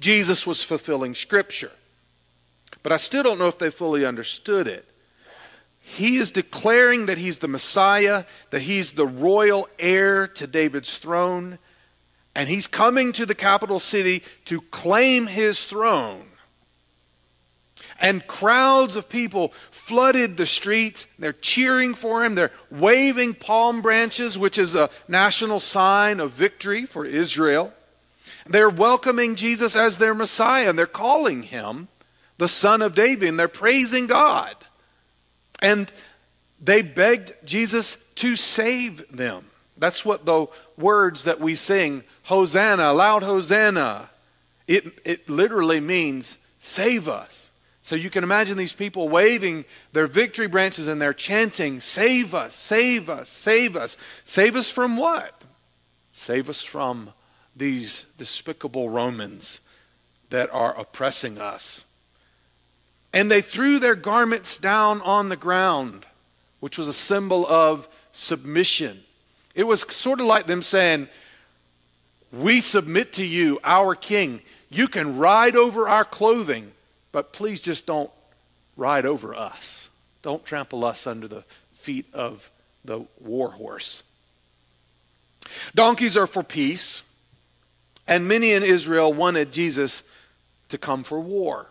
Jesus 0.00 0.46
was 0.46 0.62
fulfilling 0.62 1.14
Scripture. 1.14 1.70
But 2.82 2.92
I 2.92 2.96
still 2.96 3.22
don't 3.22 3.38
know 3.38 3.46
if 3.46 3.58
they 3.58 3.70
fully 3.70 4.04
understood 4.04 4.66
it. 4.66 4.88
He 5.80 6.16
is 6.16 6.30
declaring 6.30 7.06
that 7.06 7.18
he's 7.18 7.40
the 7.40 7.48
Messiah, 7.48 8.24
that 8.50 8.62
he's 8.62 8.92
the 8.92 9.06
royal 9.06 9.68
heir 9.78 10.26
to 10.28 10.46
David's 10.46 10.98
throne, 10.98 11.58
and 12.34 12.48
he's 12.48 12.66
coming 12.66 13.12
to 13.12 13.26
the 13.26 13.34
capital 13.34 13.78
city 13.78 14.22
to 14.46 14.60
claim 14.60 15.26
his 15.26 15.66
throne. 15.66 16.24
And 18.00 18.26
crowds 18.26 18.96
of 18.96 19.08
people 19.08 19.52
flooded 19.70 20.36
the 20.36 20.46
streets. 20.46 21.06
They're 21.18 21.32
cheering 21.32 21.94
for 21.94 22.24
him. 22.24 22.34
They're 22.34 22.52
waving 22.70 23.34
palm 23.34 23.82
branches, 23.82 24.38
which 24.38 24.58
is 24.58 24.74
a 24.74 24.90
national 25.08 25.60
sign 25.60 26.20
of 26.20 26.32
victory 26.32 26.84
for 26.86 27.04
Israel. 27.04 27.72
They're 28.46 28.70
welcoming 28.70 29.34
Jesus 29.34 29.76
as 29.76 29.98
their 29.98 30.14
Messiah, 30.14 30.70
and 30.70 30.78
they're 30.78 30.86
calling 30.86 31.42
him 31.42 31.88
the 32.38 32.48
Son 32.48 32.82
of 32.82 32.94
David, 32.94 33.28
and 33.28 33.38
they're 33.38 33.48
praising 33.48 34.06
God. 34.06 34.56
And 35.60 35.92
they 36.60 36.82
begged 36.82 37.34
Jesus 37.44 37.96
to 38.16 38.36
save 38.36 39.16
them. 39.16 39.46
That's 39.76 40.04
what 40.04 40.26
the 40.26 40.46
words 40.76 41.24
that 41.24 41.40
we 41.40 41.54
sing, 41.54 42.04
Hosanna, 42.24 42.92
loud 42.92 43.22
Hosanna, 43.22 44.10
it, 44.66 44.92
it 45.04 45.28
literally 45.28 45.80
means 45.80 46.38
save 46.60 47.08
us. 47.08 47.50
So 47.82 47.96
you 47.96 48.10
can 48.10 48.22
imagine 48.22 48.56
these 48.56 48.72
people 48.72 49.08
waving 49.08 49.64
their 49.92 50.06
victory 50.06 50.46
branches 50.46 50.86
and 50.86 51.02
they're 51.02 51.12
chanting, 51.12 51.80
Save 51.80 52.32
us, 52.32 52.54
save 52.54 53.10
us, 53.10 53.28
save 53.28 53.76
us. 53.76 53.96
Save 54.24 54.54
us 54.54 54.70
from 54.70 54.96
what? 54.96 55.44
Save 56.12 56.48
us 56.48 56.62
from 56.62 57.12
these 57.56 58.06
despicable 58.18 58.88
Romans 58.88 59.60
that 60.30 60.48
are 60.52 60.78
oppressing 60.78 61.38
us. 61.38 61.84
And 63.12 63.30
they 63.30 63.42
threw 63.42 63.78
their 63.78 63.96
garments 63.96 64.58
down 64.58 65.00
on 65.02 65.28
the 65.28 65.36
ground, 65.36 66.06
which 66.60 66.78
was 66.78 66.88
a 66.88 66.92
symbol 66.92 67.46
of 67.46 67.88
submission. 68.12 69.02
It 69.56 69.64
was 69.64 69.84
sort 69.90 70.20
of 70.20 70.26
like 70.26 70.46
them 70.46 70.62
saying, 70.62 71.08
We 72.30 72.60
submit 72.60 73.14
to 73.14 73.24
you, 73.24 73.58
our 73.64 73.96
king. 73.96 74.40
You 74.70 74.86
can 74.86 75.18
ride 75.18 75.56
over 75.56 75.88
our 75.88 76.04
clothing 76.04 76.72
but 77.12 77.32
please 77.32 77.60
just 77.60 77.86
don't 77.86 78.10
ride 78.76 79.06
over 79.06 79.34
us. 79.34 79.90
Don't 80.22 80.44
trample 80.44 80.84
us 80.84 81.06
under 81.06 81.28
the 81.28 81.44
feet 81.72 82.06
of 82.12 82.50
the 82.84 83.04
war 83.20 83.50
horse. 83.50 84.02
Donkeys 85.74 86.16
are 86.16 86.26
for 86.26 86.42
peace, 86.42 87.02
and 88.06 88.26
many 88.26 88.52
in 88.52 88.62
Israel 88.62 89.12
wanted 89.12 89.52
Jesus 89.52 90.02
to 90.68 90.78
come 90.78 91.04
for 91.04 91.20
war, 91.20 91.66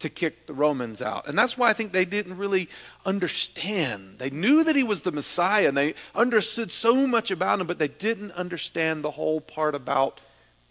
to 0.00 0.08
kick 0.08 0.46
the 0.46 0.54
Romans 0.54 1.00
out. 1.00 1.28
And 1.28 1.38
that's 1.38 1.56
why 1.56 1.70
I 1.70 1.72
think 1.72 1.92
they 1.92 2.04
didn't 2.04 2.36
really 2.36 2.68
understand. 3.06 4.18
They 4.18 4.30
knew 4.30 4.64
that 4.64 4.76
he 4.76 4.82
was 4.82 5.02
the 5.02 5.12
Messiah 5.12 5.68
and 5.68 5.76
they 5.76 5.94
understood 6.14 6.72
so 6.72 7.06
much 7.06 7.30
about 7.30 7.60
him, 7.60 7.66
but 7.66 7.78
they 7.78 7.88
didn't 7.88 8.32
understand 8.32 9.04
the 9.04 9.12
whole 9.12 9.40
part 9.40 9.74
about 9.74 10.20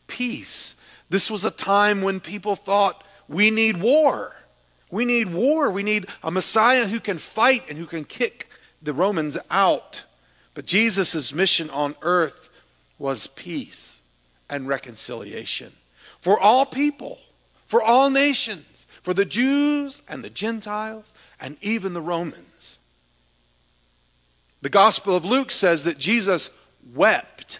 peace. 0.07 0.75
This 1.09 1.31
was 1.31 1.45
a 1.45 1.51
time 1.51 2.01
when 2.01 2.19
people 2.19 2.55
thought, 2.55 3.03
we 3.27 3.51
need 3.51 3.77
war. 3.77 4.35
We 4.91 5.05
need 5.05 5.33
war. 5.33 5.71
We 5.71 5.83
need 5.83 6.07
a 6.23 6.31
Messiah 6.31 6.87
who 6.87 6.99
can 6.99 7.17
fight 7.17 7.63
and 7.69 7.77
who 7.77 7.85
can 7.85 8.05
kick 8.05 8.49
the 8.81 8.93
Romans 8.93 9.37
out. 9.49 10.03
But 10.53 10.65
Jesus' 10.65 11.33
mission 11.33 11.69
on 11.69 11.95
earth 12.01 12.49
was 12.99 13.27
peace 13.27 13.99
and 14.49 14.67
reconciliation 14.67 15.73
for 16.21 16.39
all 16.39 16.65
people, 16.65 17.19
for 17.65 17.81
all 17.81 18.09
nations 18.09 18.73
for 19.03 19.13
the 19.13 19.25
Jews 19.25 20.01
and 20.07 20.23
the 20.23 20.29
Gentiles 20.29 21.13
and 21.39 21.57
even 21.61 21.93
the 21.93 22.01
Romans. 22.01 22.79
The 24.61 24.69
Gospel 24.69 25.15
of 25.15 25.25
Luke 25.25 25.51
says 25.51 25.83
that 25.83 25.97
Jesus 25.97 26.49
wept 26.93 27.59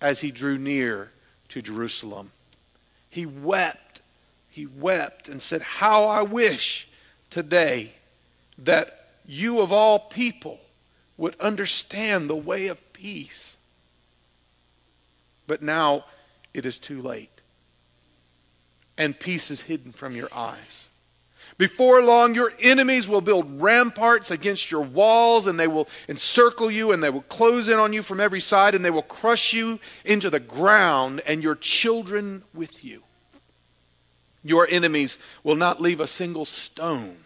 as 0.00 0.20
he 0.20 0.30
drew 0.30 0.56
near 0.56 1.10
to 1.48 1.60
Jerusalem. 1.60 2.30
He 3.10 3.26
wept. 3.26 3.87
He 4.58 4.66
wept 4.66 5.28
and 5.28 5.40
said, 5.40 5.62
How 5.62 6.06
I 6.06 6.22
wish 6.22 6.88
today 7.30 7.92
that 8.58 9.10
you 9.24 9.60
of 9.60 9.72
all 9.72 10.00
people 10.00 10.58
would 11.16 11.38
understand 11.38 12.28
the 12.28 12.34
way 12.34 12.66
of 12.66 12.92
peace. 12.92 13.56
But 15.46 15.62
now 15.62 16.06
it 16.52 16.66
is 16.66 16.76
too 16.76 17.00
late 17.00 17.40
and 18.96 19.20
peace 19.20 19.52
is 19.52 19.60
hidden 19.60 19.92
from 19.92 20.16
your 20.16 20.28
eyes. 20.34 20.88
Before 21.56 22.02
long, 22.02 22.34
your 22.34 22.52
enemies 22.58 23.06
will 23.06 23.20
build 23.20 23.62
ramparts 23.62 24.32
against 24.32 24.72
your 24.72 24.80
walls, 24.80 25.46
and 25.46 25.58
they 25.58 25.68
will 25.68 25.88
encircle 26.08 26.68
you, 26.68 26.90
and 26.90 27.00
they 27.00 27.10
will 27.10 27.22
close 27.22 27.68
in 27.68 27.78
on 27.78 27.92
you 27.92 28.02
from 28.02 28.18
every 28.18 28.40
side, 28.40 28.74
and 28.74 28.84
they 28.84 28.90
will 28.90 29.02
crush 29.02 29.52
you 29.52 29.78
into 30.04 30.30
the 30.30 30.40
ground, 30.40 31.22
and 31.26 31.44
your 31.44 31.54
children 31.54 32.42
with 32.52 32.84
you. 32.84 33.04
Your 34.42 34.66
enemies 34.68 35.18
will 35.42 35.56
not 35.56 35.80
leave 35.80 36.00
a 36.00 36.06
single 36.06 36.44
stone 36.44 37.18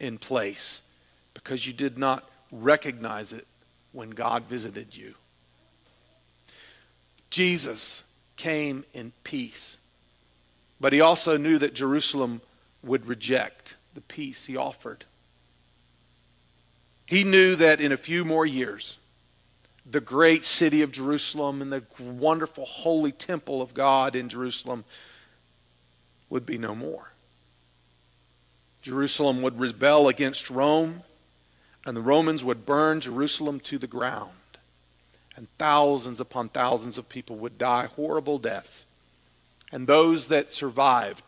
in 0.00 0.18
place 0.18 0.82
because 1.34 1.66
you 1.66 1.72
did 1.72 1.98
not 1.98 2.28
recognize 2.50 3.32
it 3.32 3.46
when 3.92 4.10
God 4.10 4.44
visited 4.44 4.96
you. 4.96 5.14
Jesus 7.30 8.02
came 8.36 8.84
in 8.92 9.12
peace. 9.24 9.78
But 10.80 10.92
he 10.92 11.00
also 11.00 11.36
knew 11.36 11.58
that 11.58 11.74
Jerusalem 11.74 12.40
would 12.82 13.06
reject 13.06 13.76
the 13.94 14.00
peace 14.00 14.46
he 14.46 14.56
offered. 14.56 15.04
He 17.06 17.24
knew 17.24 17.56
that 17.56 17.80
in 17.80 17.92
a 17.92 17.96
few 17.96 18.24
more 18.24 18.46
years, 18.46 18.98
the 19.88 20.00
great 20.00 20.44
city 20.44 20.82
of 20.82 20.92
Jerusalem 20.92 21.60
and 21.60 21.70
the 21.70 21.82
wonderful 21.98 22.64
holy 22.64 23.12
temple 23.12 23.60
of 23.60 23.74
God 23.74 24.16
in 24.16 24.28
Jerusalem 24.28 24.84
would 26.34 26.44
be 26.44 26.58
no 26.58 26.74
more. 26.74 27.12
Jerusalem 28.82 29.40
would 29.40 29.58
rebel 29.58 30.08
against 30.08 30.50
Rome, 30.50 31.04
and 31.86 31.96
the 31.96 32.02
Romans 32.02 32.44
would 32.44 32.66
burn 32.66 33.00
Jerusalem 33.00 33.58
to 33.60 33.78
the 33.78 33.86
ground. 33.86 34.32
And 35.34 35.48
thousands 35.58 36.20
upon 36.20 36.50
thousands 36.50 36.98
of 36.98 37.08
people 37.08 37.36
would 37.36 37.56
die 37.56 37.86
horrible 37.86 38.38
deaths 38.38 38.84
and 39.74 39.88
those 39.88 40.28
that 40.28 40.52
survived 40.52 41.24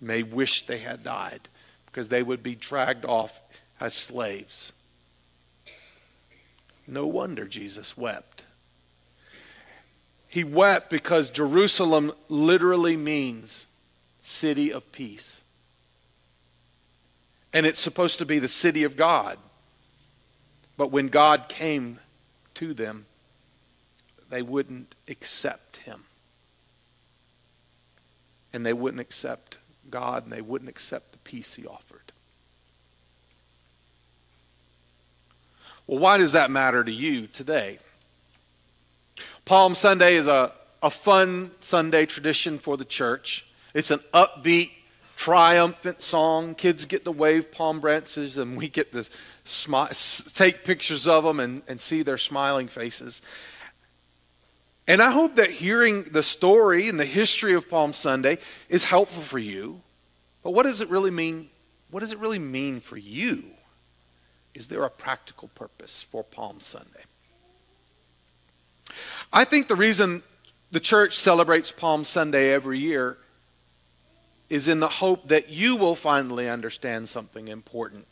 may 0.00 0.22
wish 0.22 0.66
they 0.66 0.78
had 0.78 1.02
died 1.02 1.48
because 1.86 2.08
they 2.08 2.22
would 2.22 2.40
be 2.40 2.54
dragged 2.54 3.04
off 3.04 3.40
as 3.80 3.92
slaves. 3.92 4.72
No 6.86 7.08
wonder 7.08 7.44
Jesus 7.44 7.96
wept. 7.96 8.44
He 10.28 10.44
wept 10.44 10.90
because 10.90 11.28
Jerusalem 11.28 12.12
literally 12.28 12.96
means 12.96 13.66
city 14.22 14.72
of 14.72 14.90
peace. 14.92 15.42
And 17.52 17.66
it's 17.66 17.80
supposed 17.80 18.16
to 18.18 18.24
be 18.24 18.38
the 18.38 18.48
city 18.48 18.84
of 18.84 18.96
God. 18.96 19.36
But 20.78 20.90
when 20.90 21.08
God 21.08 21.50
came 21.50 21.98
to 22.54 22.72
them, 22.72 23.04
they 24.30 24.40
wouldn't 24.40 24.94
accept 25.08 25.78
him 25.78 26.04
and 28.54 28.64
they 28.64 28.72
wouldn't 28.72 29.00
accept 29.00 29.58
God 29.90 30.24
and 30.24 30.32
they 30.32 30.40
wouldn't 30.40 30.70
accept 30.70 31.12
the 31.12 31.18
peace 31.18 31.54
he 31.54 31.66
offered. 31.66 32.12
Well, 35.86 35.98
why 35.98 36.16
does 36.18 36.32
that 36.32 36.50
matter 36.50 36.82
to 36.84 36.92
you 36.92 37.26
today? 37.26 37.78
Palm 39.44 39.74
Sunday 39.74 40.14
is 40.14 40.26
a, 40.26 40.52
a 40.82 40.90
fun 40.90 41.50
Sunday 41.60 42.06
tradition 42.06 42.58
for 42.58 42.76
the 42.76 42.84
church. 42.84 43.44
It's 43.74 43.90
an 43.90 44.00
upbeat, 44.12 44.70
triumphant 45.16 46.02
song. 46.02 46.54
Kids 46.54 46.84
get 46.84 47.04
to 47.04 47.12
wave 47.12 47.52
palm 47.52 47.80
branches, 47.80 48.38
and 48.38 48.56
we 48.56 48.68
get 48.68 48.92
to 48.92 49.08
take 50.34 50.64
pictures 50.64 51.08
of 51.08 51.24
them 51.24 51.40
and, 51.40 51.62
and 51.68 51.80
see 51.80 52.02
their 52.02 52.18
smiling 52.18 52.68
faces. 52.68 53.22
And 54.86 55.00
I 55.00 55.10
hope 55.10 55.36
that 55.36 55.50
hearing 55.50 56.04
the 56.04 56.22
story 56.22 56.88
and 56.88 56.98
the 56.98 57.04
history 57.04 57.54
of 57.54 57.70
Palm 57.70 57.92
Sunday 57.92 58.38
is 58.68 58.84
helpful 58.84 59.22
for 59.22 59.38
you. 59.38 59.80
But 60.42 60.50
what 60.50 60.64
does 60.64 60.80
it 60.80 60.88
really 60.88 61.12
mean? 61.12 61.50
What 61.90 62.00
does 62.00 62.12
it 62.12 62.18
really 62.18 62.40
mean 62.40 62.80
for 62.80 62.96
you? 62.96 63.44
Is 64.54 64.68
there 64.68 64.84
a 64.84 64.90
practical 64.90 65.48
purpose 65.54 66.02
for 66.02 66.24
Palm 66.24 66.60
Sunday? 66.60 67.04
I 69.32 69.44
think 69.44 69.68
the 69.68 69.76
reason 69.76 70.22
the 70.72 70.80
church 70.80 71.16
celebrates 71.16 71.70
Palm 71.70 72.04
Sunday 72.04 72.52
every 72.52 72.78
year 72.78 73.18
is 74.52 74.68
in 74.68 74.80
the 74.80 74.88
hope 74.88 75.28
that 75.28 75.48
you 75.48 75.76
will 75.76 75.94
finally 75.94 76.46
understand 76.46 77.08
something 77.08 77.48
important. 77.48 78.06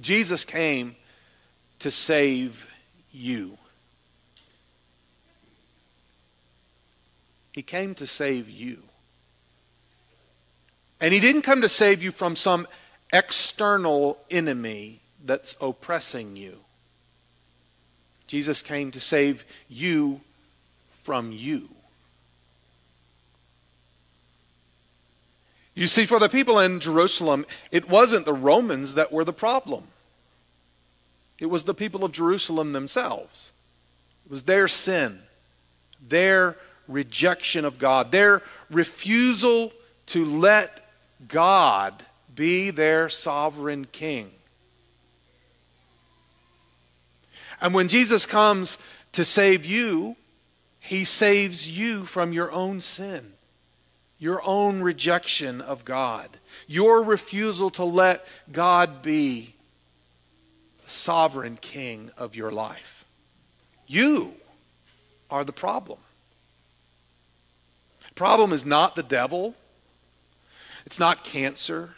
Jesus 0.00 0.44
came 0.44 0.94
to 1.80 1.90
save 1.90 2.70
you. 3.10 3.58
He 7.50 7.60
came 7.60 7.96
to 7.96 8.06
save 8.06 8.48
you. 8.48 8.84
And 11.00 11.12
He 11.12 11.18
didn't 11.18 11.42
come 11.42 11.62
to 11.62 11.68
save 11.68 12.00
you 12.00 12.12
from 12.12 12.36
some 12.36 12.68
external 13.12 14.20
enemy 14.30 15.00
that's 15.24 15.56
oppressing 15.60 16.36
you. 16.36 16.56
Jesus 18.28 18.62
came 18.62 18.92
to 18.92 19.00
save 19.00 19.44
you 19.68 20.20
from 21.02 21.32
you. 21.32 21.68
You 25.78 25.86
see, 25.86 26.06
for 26.06 26.18
the 26.18 26.28
people 26.28 26.58
in 26.58 26.80
Jerusalem, 26.80 27.46
it 27.70 27.88
wasn't 27.88 28.24
the 28.24 28.32
Romans 28.32 28.94
that 28.94 29.12
were 29.12 29.24
the 29.24 29.32
problem. 29.32 29.84
It 31.38 31.46
was 31.46 31.62
the 31.62 31.72
people 31.72 32.02
of 32.02 32.10
Jerusalem 32.10 32.72
themselves. 32.72 33.52
It 34.26 34.30
was 34.32 34.42
their 34.42 34.66
sin, 34.66 35.20
their 36.04 36.56
rejection 36.88 37.64
of 37.64 37.78
God, 37.78 38.10
their 38.10 38.42
refusal 38.68 39.72
to 40.06 40.24
let 40.24 40.84
God 41.28 42.02
be 42.34 42.70
their 42.70 43.08
sovereign 43.08 43.84
king. 43.84 44.32
And 47.60 47.72
when 47.72 47.86
Jesus 47.86 48.26
comes 48.26 48.78
to 49.12 49.24
save 49.24 49.64
you, 49.64 50.16
he 50.80 51.04
saves 51.04 51.68
you 51.68 52.04
from 52.04 52.32
your 52.32 52.50
own 52.50 52.80
sin, 52.80 53.34
your 54.18 54.42
own 54.44 54.80
rejection 54.80 55.60
of 55.60 55.84
God, 55.84 56.28
your 56.66 57.02
refusal 57.02 57.70
to 57.70 57.84
let 57.84 58.26
God 58.50 59.00
be 59.02 59.54
the 60.84 60.90
sovereign 60.90 61.56
king 61.60 62.10
of 62.16 62.34
your 62.34 62.50
life. 62.50 63.04
You 63.86 64.34
are 65.30 65.44
the 65.44 65.52
problem 65.52 65.98
The 68.08 68.14
problem 68.14 68.52
is 68.52 68.64
not 68.66 68.96
the 68.96 69.02
devil, 69.02 69.54
it's 70.84 70.98
not 70.98 71.22
cancer, 71.22 71.94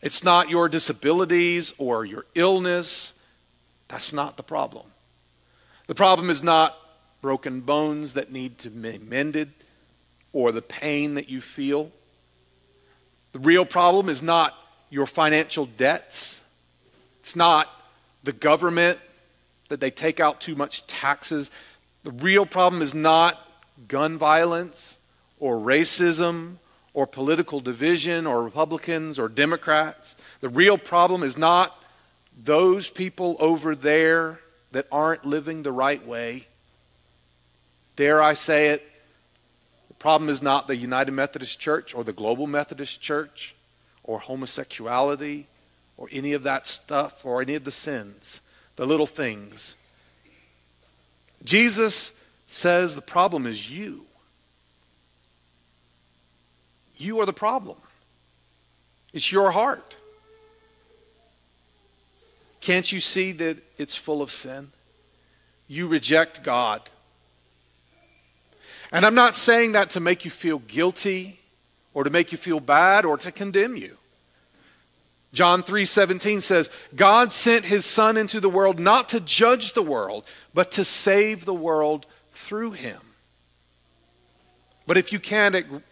it's 0.00 0.22
not 0.22 0.48
your 0.48 0.68
disabilities 0.68 1.74
or 1.78 2.04
your 2.04 2.26
illness. 2.34 3.14
That's 3.88 4.12
not 4.12 4.36
the 4.36 4.42
problem. 4.42 4.86
The 5.86 5.94
problem 5.94 6.30
is 6.30 6.42
not 6.42 6.76
broken 7.22 7.60
bones 7.60 8.12
that 8.14 8.30
need 8.30 8.58
to 8.58 8.70
be 8.70 8.98
mended 8.98 9.52
or 10.36 10.52
the 10.52 10.60
pain 10.60 11.14
that 11.14 11.30
you 11.30 11.40
feel. 11.40 11.90
The 13.32 13.38
real 13.38 13.64
problem 13.64 14.10
is 14.10 14.22
not 14.22 14.52
your 14.90 15.06
financial 15.06 15.64
debts. 15.64 16.42
It's 17.20 17.34
not 17.34 17.70
the 18.22 18.34
government 18.34 18.98
that 19.70 19.80
they 19.80 19.90
take 19.90 20.20
out 20.20 20.42
too 20.42 20.54
much 20.54 20.86
taxes. 20.86 21.50
The 22.04 22.10
real 22.10 22.44
problem 22.44 22.82
is 22.82 22.92
not 22.92 23.40
gun 23.88 24.18
violence 24.18 24.98
or 25.38 25.56
racism 25.56 26.56
or 26.92 27.06
political 27.06 27.60
division 27.60 28.26
or 28.26 28.42
Republicans 28.42 29.18
or 29.18 29.30
Democrats. 29.30 30.16
The 30.42 30.50
real 30.50 30.76
problem 30.76 31.22
is 31.22 31.38
not 31.38 31.82
those 32.44 32.90
people 32.90 33.36
over 33.38 33.74
there 33.74 34.38
that 34.72 34.86
aren't 34.92 35.24
living 35.24 35.62
the 35.62 35.72
right 35.72 36.06
way. 36.06 36.46
Dare 37.96 38.22
I 38.22 38.34
say 38.34 38.68
it? 38.68 38.86
Problem 39.98 40.28
is 40.28 40.42
not 40.42 40.66
the 40.66 40.76
United 40.76 41.12
Methodist 41.12 41.58
Church 41.58 41.94
or 41.94 42.04
the 42.04 42.12
Global 42.12 42.46
Methodist 42.46 43.00
Church 43.00 43.54
or 44.04 44.18
homosexuality 44.18 45.46
or 45.96 46.08
any 46.12 46.32
of 46.32 46.42
that 46.42 46.66
stuff 46.66 47.24
or 47.24 47.40
any 47.40 47.54
of 47.54 47.64
the 47.64 47.72
sins, 47.72 48.40
the 48.76 48.86
little 48.86 49.06
things. 49.06 49.74
Jesus 51.44 52.12
says 52.46 52.94
the 52.94 53.02
problem 53.02 53.46
is 53.46 53.70
you. 53.70 54.04
You 56.96 57.20
are 57.20 57.26
the 57.26 57.32
problem. 57.32 57.78
It's 59.12 59.30
your 59.32 59.50
heart. 59.50 59.96
Can't 62.60 62.90
you 62.90 63.00
see 63.00 63.32
that 63.32 63.58
it's 63.78 63.96
full 63.96 64.22
of 64.22 64.30
sin? 64.30 64.72
You 65.68 65.88
reject 65.88 66.42
God. 66.42 66.88
And 68.96 69.04
I'm 69.04 69.14
not 69.14 69.34
saying 69.34 69.72
that 69.72 69.90
to 69.90 70.00
make 70.00 70.24
you 70.24 70.30
feel 70.30 70.58
guilty 70.60 71.38
or 71.92 72.04
to 72.04 72.08
make 72.08 72.32
you 72.32 72.38
feel 72.38 72.60
bad 72.60 73.04
or 73.04 73.18
to 73.18 73.30
condemn 73.30 73.76
you. 73.76 73.98
John 75.34 75.62
3:17 75.62 76.40
says, 76.40 76.70
"God 76.94 77.30
sent 77.30 77.66
his 77.66 77.84
son 77.84 78.16
into 78.16 78.40
the 78.40 78.48
world 78.48 78.78
not 78.78 79.10
to 79.10 79.20
judge 79.20 79.74
the 79.74 79.82
world, 79.82 80.24
but 80.54 80.70
to 80.70 80.82
save 80.82 81.44
the 81.44 81.52
world 81.52 82.06
through 82.32 82.72
him." 82.72 83.02
But 84.86 84.96
if 84.96 85.12
you 85.12 85.20
can't 85.20 85.84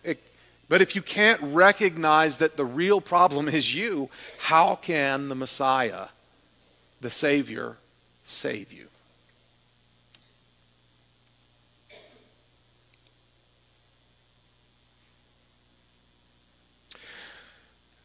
but 0.71 0.81
if 0.81 0.97
you 0.97 1.03
can't 1.03 1.43
recognize 1.43 2.39
that 2.39 2.57
the 2.57 2.65
real 2.65 3.03
problem 3.03 3.51
is 3.51 3.75
you, 3.75 4.09
how 4.39 4.77
can 4.77 5.29
the 5.29 5.35
Messiah, 5.35 6.07
the 7.03 7.11
Savior, 7.11 7.77
save 8.25 8.73
you? 8.73 8.89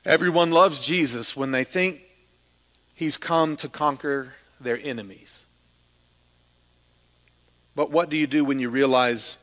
Everyone 0.09 0.51
loves 0.51 0.79
Jesus 0.79 1.37
when 1.37 1.51
they 1.51 1.63
think 1.63 2.01
he's 2.93 3.15
come 3.15 3.55
to 3.57 3.69
conquer 3.69 4.33
their 4.59 4.77
enemies. 4.77 5.45
But 7.75 7.91
what 7.91 8.09
do 8.09 8.17
you 8.17 8.27
do 8.27 8.43
when 8.43 8.59
you 8.59 8.69
realize 8.69 9.37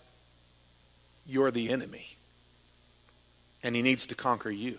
you're 1.25 1.51
the 1.51 1.71
enemy? 1.71 2.17
and 3.67 3.75
he 3.75 3.83
needs 3.83 4.07
to 4.07 4.15
conquer 4.15 4.49
you. 4.49 4.79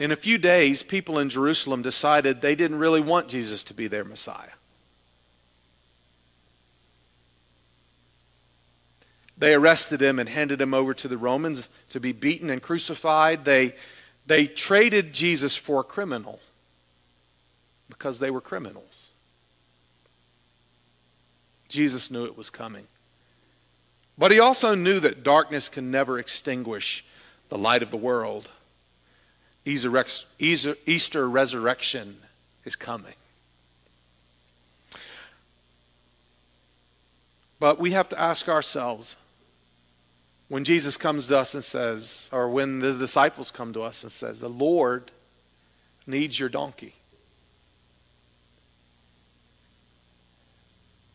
In 0.00 0.10
a 0.10 0.16
few 0.16 0.38
days, 0.38 0.82
people 0.82 1.20
in 1.20 1.28
Jerusalem 1.28 1.82
decided 1.82 2.40
they 2.40 2.56
didn't 2.56 2.80
really 2.80 3.00
want 3.00 3.28
Jesus 3.28 3.62
to 3.62 3.74
be 3.74 3.86
their 3.86 4.02
Messiah. 4.02 4.50
They 9.42 9.54
arrested 9.54 10.00
him 10.00 10.20
and 10.20 10.28
handed 10.28 10.62
him 10.62 10.72
over 10.72 10.94
to 10.94 11.08
the 11.08 11.18
Romans 11.18 11.68
to 11.88 11.98
be 11.98 12.12
beaten 12.12 12.48
and 12.48 12.62
crucified. 12.62 13.44
They, 13.44 13.74
they 14.24 14.46
traded 14.46 15.12
Jesus 15.12 15.56
for 15.56 15.80
a 15.80 15.82
criminal 15.82 16.38
because 17.88 18.20
they 18.20 18.30
were 18.30 18.40
criminals. 18.40 19.10
Jesus 21.68 22.08
knew 22.08 22.24
it 22.24 22.38
was 22.38 22.50
coming. 22.50 22.86
But 24.16 24.30
he 24.30 24.38
also 24.38 24.76
knew 24.76 25.00
that 25.00 25.24
darkness 25.24 25.68
can 25.68 25.90
never 25.90 26.20
extinguish 26.20 27.04
the 27.48 27.58
light 27.58 27.82
of 27.82 27.90
the 27.90 27.96
world. 27.96 28.48
Easter 29.64 29.90
resurrection 31.28 32.16
is 32.64 32.76
coming. 32.76 33.14
But 37.58 37.80
we 37.80 37.90
have 37.90 38.08
to 38.10 38.20
ask 38.20 38.48
ourselves 38.48 39.16
when 40.52 40.64
Jesus 40.64 40.98
comes 40.98 41.28
to 41.28 41.38
us 41.38 41.54
and 41.54 41.64
says, 41.64 42.28
or 42.30 42.50
when 42.50 42.80
the 42.80 42.92
disciples 42.92 43.50
come 43.50 43.72
to 43.72 43.80
us 43.80 44.02
and 44.02 44.12
says, 44.12 44.38
the 44.38 44.50
Lord 44.50 45.10
needs 46.06 46.38
your 46.38 46.50
donkey. 46.50 46.92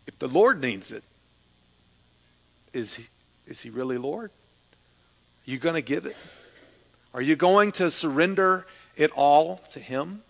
If 0.07 0.17
the 0.17 0.27
Lord 0.27 0.59
needs 0.59 0.91
it, 0.91 1.03
is 2.73 2.95
he, 2.95 3.05
is 3.45 3.61
he 3.61 3.69
really 3.69 3.99
Lord? 3.99 4.31
Are 4.31 5.51
you 5.51 5.59
going 5.59 5.75
to 5.75 5.83
give 5.83 6.07
it? 6.07 6.17
Are 7.13 7.21
you 7.21 7.35
going 7.35 7.73
to 7.73 7.91
surrender 7.91 8.65
it 8.95 9.11
all 9.11 9.57
to 9.73 9.79
Him? 9.79 10.23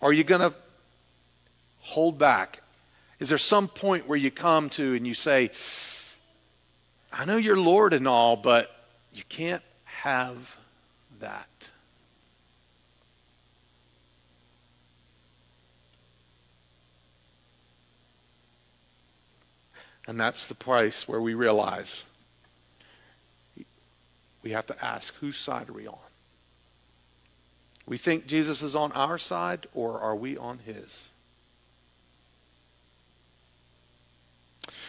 Are 0.00 0.14
you 0.14 0.24
going 0.24 0.50
to 0.50 0.56
hold 1.80 2.16
back? 2.16 2.62
Is 3.20 3.28
there 3.28 3.36
some 3.36 3.68
point 3.68 4.08
where 4.08 4.16
you 4.16 4.30
come 4.30 4.70
to 4.70 4.94
and 4.94 5.06
you 5.06 5.12
say, 5.12 5.50
I 7.12 7.24
know 7.24 7.36
you're 7.36 7.56
Lord 7.56 7.92
and 7.92 8.06
all, 8.06 8.36
but 8.36 8.70
you 9.12 9.22
can't 9.28 9.62
have 9.84 10.56
that? 11.20 11.70
And 20.06 20.18
that's 20.18 20.46
the 20.46 20.54
place 20.54 21.06
where 21.06 21.20
we 21.20 21.34
realize 21.34 22.06
we 24.42 24.52
have 24.52 24.66
to 24.66 24.84
ask 24.84 25.14
whose 25.16 25.36
side 25.36 25.68
are 25.68 25.74
we 25.74 25.86
on? 25.86 25.98
We 27.86 27.98
think 27.98 28.26
Jesus 28.26 28.62
is 28.62 28.76
on 28.76 28.92
our 28.92 29.18
side, 29.18 29.66
or 29.74 30.00
are 30.00 30.16
we 30.16 30.36
on 30.36 30.60
his? 30.64 31.10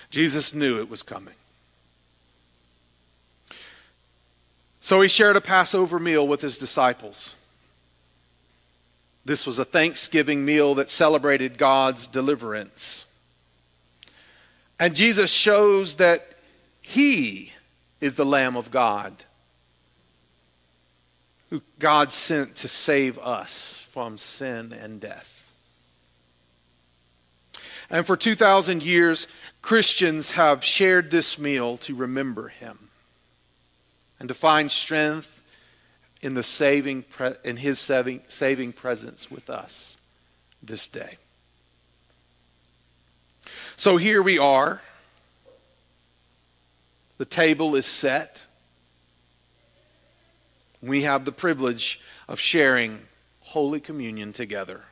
Jesus 0.09 0.53
knew 0.53 0.79
it 0.79 0.89
was 0.89 1.03
coming. 1.03 1.33
So 4.79 5.01
he 5.01 5.07
shared 5.07 5.35
a 5.35 5.41
Passover 5.41 5.99
meal 5.99 6.27
with 6.27 6.41
his 6.41 6.57
disciples. 6.57 7.35
This 9.25 9.45
was 9.45 9.59
a 9.59 9.65
Thanksgiving 9.65 10.45
meal 10.45 10.75
that 10.75 10.89
celebrated 10.89 11.57
God's 11.57 12.07
deliverance. 12.07 13.05
And 14.79 14.95
Jesus 14.95 15.29
shows 15.29 15.95
that 15.95 16.37
he 16.81 17.53
is 17.99 18.15
the 18.15 18.25
Lamb 18.25 18.55
of 18.55 18.71
God 18.71 19.25
who 21.49 21.61
God 21.79 22.11
sent 22.11 22.55
to 22.57 22.67
save 22.67 23.17
us 23.19 23.75
from 23.89 24.17
sin 24.17 24.71
and 24.71 25.01
death. 25.01 25.51
And 27.89 28.05
for 28.05 28.15
2,000 28.15 28.83
years, 28.83 29.27
Christians 29.61 30.33
have 30.33 30.63
shared 30.63 31.09
this 31.09 31.39
meal 31.39 31.77
to 31.77 31.95
remember 31.95 32.49
him 32.49 32.88
and 34.19 34.27
to 34.27 34.33
find 34.33 34.69
strength 34.69 35.43
in, 36.21 36.33
the 36.33 36.43
saving 36.43 37.05
in 37.43 37.57
his 37.57 37.79
saving, 37.79 38.21
saving 38.27 38.73
presence 38.73 39.31
with 39.31 39.49
us 39.49 39.95
this 40.61 40.87
day. 40.87 41.17
So 43.75 43.97
here 43.97 44.21
we 44.21 44.37
are. 44.37 44.81
The 47.17 47.25
table 47.25 47.75
is 47.75 47.85
set. 47.85 48.45
We 50.81 51.03
have 51.03 51.25
the 51.25 51.31
privilege 51.31 51.99
of 52.27 52.39
sharing 52.39 52.99
Holy 53.41 53.79
Communion 53.79 54.31
together. 54.31 54.83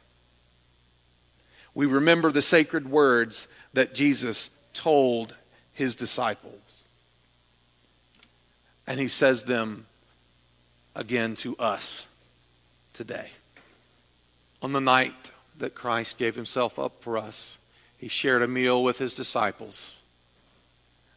We 1.73 1.85
remember 1.85 2.31
the 2.31 2.41
sacred 2.41 2.89
words 2.89 3.47
that 3.73 3.93
Jesus 3.93 4.49
told 4.73 5.35
his 5.73 5.95
disciples. 5.95 6.66
And 8.88 9.00
he 9.00 9.10
says 9.10 9.43
them 9.43 9.86
again 10.95 11.36
to 11.36 11.56
us 11.58 12.08
today. 12.93 13.32
On 14.62 14.71
the 14.71 14.82
night 14.82 15.32
that 15.60 15.76
Christ 15.76 16.17
gave 16.17 16.36
himself 16.36 16.80
up 16.80 17.02
for 17.02 17.17
us, 17.17 17.58
he 17.97 18.08
shared 18.08 18.41
a 18.41 18.47
meal 18.47 18.84
with 18.84 18.97
his 18.97 19.13
disciples. 19.13 19.93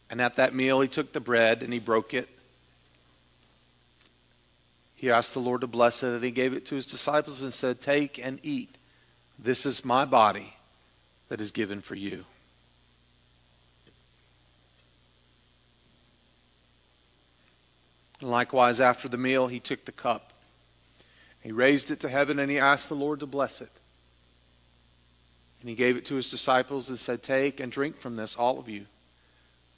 And 0.09 0.21
at 0.21 0.35
that 0.35 0.53
meal, 0.53 0.81
he 0.81 0.87
took 0.87 1.13
the 1.13 1.19
bread 1.19 1.63
and 1.63 1.71
he 1.71 1.79
broke 1.79 2.13
it. 2.13 2.27
He 4.95 5.09
asked 5.09 5.33
the 5.33 5.39
Lord 5.39 5.61
to 5.61 5.67
bless 5.67 6.03
it, 6.03 6.13
and 6.13 6.23
he 6.23 6.29
gave 6.29 6.53
it 6.53 6.65
to 6.67 6.75
his 6.75 6.85
disciples 6.85 7.41
and 7.41 7.51
said, 7.51 7.81
Take 7.81 8.23
and 8.23 8.39
eat. 8.43 8.77
This 9.39 9.65
is 9.65 9.83
my 9.83 10.05
body 10.05 10.53
that 11.29 11.41
is 11.41 11.49
given 11.49 11.81
for 11.81 11.95
you. 11.95 12.25
And 18.21 18.29
likewise, 18.29 18.79
after 18.79 19.07
the 19.07 19.17
meal, 19.17 19.47
he 19.47 19.59
took 19.59 19.83
the 19.85 19.91
cup. 19.91 20.31
He 21.41 21.51
raised 21.51 21.89
it 21.91 21.99
to 22.01 22.09
heaven 22.09 22.39
and 22.39 22.49
he 22.49 22.59
asked 22.59 22.87
the 22.87 22.95
Lord 22.95 23.19
to 23.19 23.25
bless 23.25 23.61
it. 23.61 23.71
And 25.59 25.69
he 25.69 25.75
gave 25.75 25.97
it 25.97 26.05
to 26.05 26.15
his 26.15 26.31
disciples 26.31 26.89
and 26.89 26.97
said, 26.97 27.21
Take 27.21 27.59
and 27.59 27.71
drink 27.71 27.97
from 27.97 28.15
this, 28.15 28.35
all 28.35 28.59
of 28.59 28.69
you. 28.69 28.85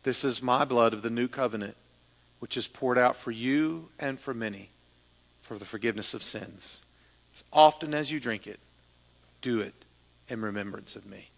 This 0.03 0.23
is 0.25 0.43
my 0.43 0.65
blood 0.65 0.93
of 0.93 1.01
the 1.01 1.09
new 1.09 1.27
covenant, 1.27 1.75
which 2.39 2.57
is 2.57 2.67
poured 2.67 2.97
out 2.97 3.15
for 3.15 3.31
you 3.31 3.89
and 3.97 4.19
for 4.19 4.33
many 4.33 4.69
for 5.41 5.57
the 5.57 5.65
forgiveness 5.65 6.13
of 6.13 6.23
sins. 6.23 6.81
As 7.35 7.43
often 7.51 7.93
as 7.93 8.11
you 8.11 8.19
drink 8.19 8.47
it, 8.47 8.59
do 9.41 9.59
it 9.59 9.73
in 10.29 10.41
remembrance 10.41 10.95
of 10.95 11.05
me. 11.05 11.29